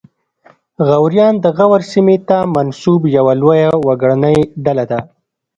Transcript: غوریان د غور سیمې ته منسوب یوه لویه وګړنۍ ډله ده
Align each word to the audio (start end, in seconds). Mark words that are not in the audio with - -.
غوریان 0.87 1.35
د 1.43 1.45
غور 1.57 1.81
سیمې 1.93 2.17
ته 2.27 2.37
منسوب 2.55 3.01
یوه 3.17 3.33
لویه 3.41 3.71
وګړنۍ 3.87 4.37
ډله 4.63 4.85
ده 4.91 4.99